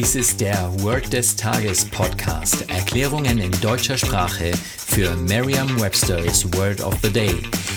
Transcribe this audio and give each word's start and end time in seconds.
Dies 0.00 0.16
ist 0.16 0.40
der 0.40 0.72
Word 0.82 1.12
des 1.12 1.36
Tages 1.36 1.84
Podcast. 1.84 2.66
Erklärungen 2.70 3.36
in 3.36 3.50
deutscher 3.60 3.98
Sprache 3.98 4.50
für 4.54 5.14
Merriam-Webster's 5.14 6.50
Word 6.54 6.80
of 6.80 6.96
the 7.02 7.12
Day. 7.12 7.36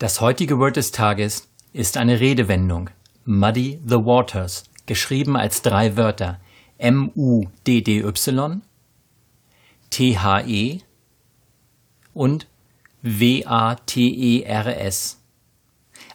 Das 0.00 0.20
heutige 0.20 0.58
Word 0.58 0.74
des 0.74 0.90
Tages 0.90 1.46
ist 1.72 1.96
eine 1.96 2.18
Redewendung. 2.18 2.90
Muddy 3.24 3.78
the 3.86 3.98
Waters, 3.98 4.64
geschrieben 4.86 5.36
als 5.36 5.62
drei 5.62 5.96
Wörter. 5.96 6.40
M-U-D-D-Y, 6.78 8.62
T-H-E 9.98 10.80
und 12.14 12.46
W-A-T-E-R-S. 13.02 13.58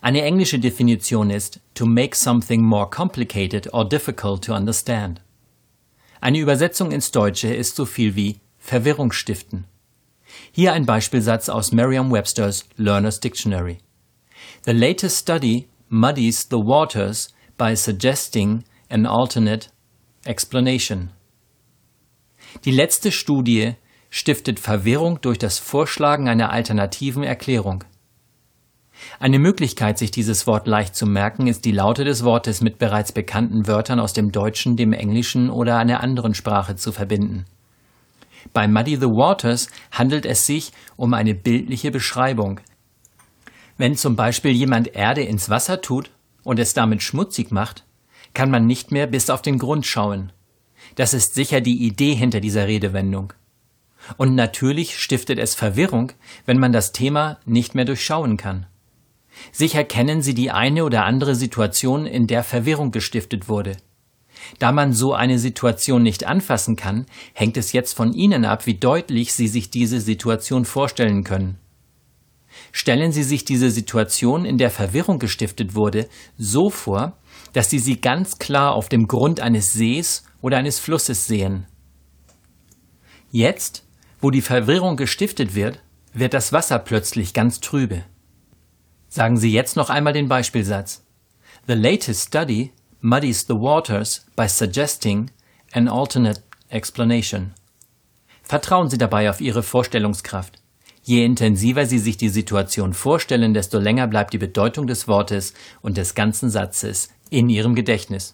Eine 0.01 0.21
englische 0.21 0.57
Definition 0.57 1.29
ist 1.29 1.59
to 1.73 1.85
make 1.85 2.15
something 2.15 2.61
more 2.61 2.89
complicated 2.89 3.73
or 3.73 3.83
difficult 3.83 4.41
to 4.45 4.53
understand. 4.53 5.19
Eine 6.21 6.39
Übersetzung 6.39 6.93
ins 6.93 7.11
Deutsche 7.11 7.53
ist 7.53 7.75
so 7.75 7.83
viel 7.83 8.15
wie 8.15 8.39
Verwirrung 8.57 9.11
stiften. 9.11 9.65
Hier 10.53 10.71
ein 10.71 10.85
Beispielsatz 10.85 11.49
aus 11.49 11.73
Merriam-Webster's 11.73 12.63
Learner's 12.77 13.19
Dictionary. 13.19 13.79
The 14.63 14.71
latest 14.71 15.19
study 15.19 15.67
muddies 15.89 16.47
the 16.49 16.55
waters 16.55 17.33
by 17.57 17.75
suggesting 17.75 18.63
an 18.89 19.05
alternate 19.05 19.67
Explanation. 20.23 21.09
Die 22.65 22.71
letzte 22.71 23.11
Studie 23.11 23.73
stiftet 24.09 24.59
Verwirrung 24.59 25.19
durch 25.21 25.37
das 25.37 25.59
Vorschlagen 25.59 26.29
einer 26.29 26.51
alternativen 26.51 27.23
Erklärung. 27.23 27.83
Eine 29.19 29.39
Möglichkeit, 29.39 29.97
sich 29.97 30.11
dieses 30.11 30.47
Wort 30.47 30.67
leicht 30.67 30.95
zu 30.95 31.05
merken, 31.05 31.47
ist 31.47 31.65
die 31.65 31.71
Laute 31.71 32.03
des 32.03 32.23
Wortes 32.23 32.61
mit 32.61 32.77
bereits 32.77 33.11
bekannten 33.11 33.67
Wörtern 33.67 33.99
aus 33.99 34.13
dem 34.13 34.31
Deutschen, 34.31 34.75
dem 34.75 34.93
Englischen 34.93 35.49
oder 35.49 35.77
einer 35.77 36.01
anderen 36.01 36.33
Sprache 36.33 36.75
zu 36.75 36.91
verbinden. 36.91 37.45
Bei 38.51 38.67
Muddy 38.67 38.97
the 38.97 39.07
Waters 39.07 39.69
handelt 39.91 40.25
es 40.25 40.45
sich 40.45 40.71
um 40.95 41.13
eine 41.13 41.33
bildliche 41.33 41.91
Beschreibung. 41.91 42.59
Wenn 43.77 43.95
zum 43.95 44.15
Beispiel 44.15 44.51
jemand 44.51 44.95
Erde 44.95 45.23
ins 45.23 45.49
Wasser 45.49 45.81
tut 45.81 46.11
und 46.43 46.59
es 46.59 46.73
damit 46.73 47.01
schmutzig 47.01 47.51
macht, 47.51 47.85
kann 48.33 48.51
man 48.51 48.65
nicht 48.65 48.91
mehr 48.91 49.07
bis 49.07 49.29
auf 49.29 49.41
den 49.41 49.57
Grund 49.57 49.85
schauen. 49.85 50.31
Das 50.95 51.13
ist 51.13 51.33
sicher 51.33 51.61
die 51.61 51.85
Idee 51.85 52.13
hinter 52.13 52.39
dieser 52.39 52.67
Redewendung. 52.67 53.33
Und 54.17 54.35
natürlich 54.35 54.99
stiftet 54.99 55.39
es 55.39 55.55
Verwirrung, 55.55 56.11
wenn 56.45 56.59
man 56.59 56.71
das 56.71 56.91
Thema 56.91 57.39
nicht 57.45 57.73
mehr 57.73 57.85
durchschauen 57.85 58.37
kann. 58.37 58.65
Sicher 59.51 59.83
kennen 59.83 60.21
Sie 60.21 60.33
die 60.33 60.51
eine 60.51 60.83
oder 60.83 61.05
andere 61.05 61.35
Situation, 61.35 62.05
in 62.05 62.27
der 62.27 62.43
Verwirrung 62.43 62.91
gestiftet 62.91 63.47
wurde. 63.49 63.77
Da 64.59 64.71
man 64.71 64.93
so 64.93 65.13
eine 65.13 65.39
Situation 65.39 66.03
nicht 66.03 66.25
anfassen 66.25 66.75
kann, 66.75 67.05
hängt 67.33 67.57
es 67.57 67.71
jetzt 67.71 67.93
von 67.93 68.13
Ihnen 68.13 68.45
ab, 68.45 68.65
wie 68.65 68.75
deutlich 68.75 69.33
Sie 69.33 69.47
sich 69.47 69.69
diese 69.69 70.01
Situation 70.01 70.65
vorstellen 70.65 71.23
können. 71.23 71.57
Stellen 72.71 73.11
Sie 73.11 73.23
sich 73.23 73.45
diese 73.45 73.71
Situation, 73.71 74.45
in 74.45 74.57
der 74.57 74.69
Verwirrung 74.69 75.17
gestiftet 75.17 75.75
wurde, 75.75 76.07
so 76.37 76.69
vor, 76.69 77.17
dass 77.53 77.69
Sie 77.69 77.79
sie 77.79 77.99
ganz 77.99 78.37
klar 78.37 78.73
auf 78.73 78.89
dem 78.89 79.07
Grund 79.07 79.39
eines 79.39 79.73
Sees 79.73 80.23
oder 80.43 80.57
eines 80.57 80.77
Flusses 80.77 81.25
sehen. 81.25 81.65
Jetzt, 83.31 83.83
wo 84.19 84.29
die 84.29 84.41
Verwirrung 84.41 84.97
gestiftet 84.97 85.55
wird, 85.55 85.81
wird 86.13 86.35
das 86.35 86.53
Wasser 86.53 86.77
plötzlich 86.77 87.33
ganz 87.33 87.61
trübe. 87.61 88.03
Sagen 89.07 89.37
Sie 89.37 89.51
jetzt 89.51 89.75
noch 89.75 89.89
einmal 89.89 90.13
den 90.13 90.27
Beispielsatz. 90.27 91.03
The 91.65 91.73
latest 91.73 92.27
study 92.27 92.73
muddies 92.99 93.45
the 93.47 93.55
waters 93.55 94.25
by 94.35 94.47
suggesting 94.47 95.31
an 95.71 95.87
alternate 95.87 96.43
explanation. 96.69 97.53
Vertrauen 98.43 98.89
Sie 98.89 98.97
dabei 98.97 99.29
auf 99.29 99.39
Ihre 99.39 99.63
Vorstellungskraft. 99.63 100.61
Je 101.03 101.23
intensiver 101.23 101.85
Sie 101.85 101.99
sich 101.99 102.17
die 102.17 102.29
Situation 102.29 102.93
vorstellen, 102.93 103.53
desto 103.53 103.79
länger 103.79 104.07
bleibt 104.07 104.33
die 104.33 104.37
Bedeutung 104.37 104.87
des 104.87 105.07
Wortes 105.07 105.53
und 105.81 105.95
des 105.95 106.15
ganzen 106.15 106.49
Satzes 106.49 107.09
in 107.29 107.49
Ihrem 107.49 107.75
Gedächtnis. 107.75 108.33